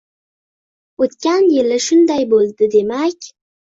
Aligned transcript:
O‘tgan 1.07 1.47
yil 1.53 1.79
shunday 1.87 2.29
bo‘ldi 2.35 2.75
demak… 2.81 3.35